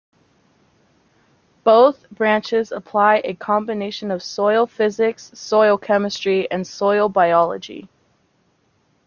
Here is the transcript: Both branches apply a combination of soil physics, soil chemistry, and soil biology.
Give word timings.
Both 1.63 2.09
branches 2.09 2.71
apply 2.71 3.21
a 3.23 3.35
combination 3.35 4.09
of 4.09 4.23
soil 4.23 4.65
physics, 4.65 5.29
soil 5.35 5.77
chemistry, 5.77 6.49
and 6.49 6.65
soil 6.65 7.07
biology. 7.07 7.87